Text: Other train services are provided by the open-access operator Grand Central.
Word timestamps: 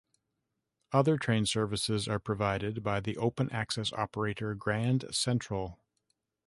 Other 0.91 1.15
train 1.19 1.45
services 1.45 2.07
are 2.07 2.17
provided 2.17 2.81
by 2.81 3.01
the 3.01 3.17
open-access 3.17 3.93
operator 3.93 4.55
Grand 4.55 5.05
Central. 5.11 5.77